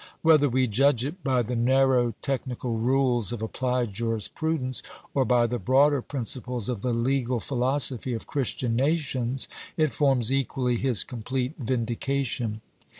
Whether 0.23 0.49
we 0.49 0.65
judge 0.65 1.05
it 1.05 1.23
by 1.23 1.43
the 1.43 1.55
narrow 1.55 2.15
technical 2.23 2.75
rules 2.75 3.31
of 3.31 3.43
applied 3.43 3.91
jurisprudence, 3.93 4.81
or 5.13 5.25
by 5.25 5.45
the 5.45 5.59
broader 5.59 6.01
pnnciples 6.01 6.69
of 6.69 6.81
the 6.81 6.91
legal 6.91 7.39
philosophy 7.39 8.13
of 8.15 8.25
Christian 8.25 8.75
nations, 8.75 9.47
it 9.77 9.93
forms 9.93 10.33
equally 10.33 10.77
his 10.77 11.03
complete 11.03 11.53
vindication. 11.59 12.61